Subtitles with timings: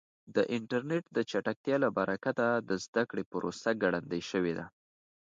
[0.35, 4.65] د انټرنیټ د چټکتیا له برکته د زده کړې پروسه ګړندۍ شوې ده.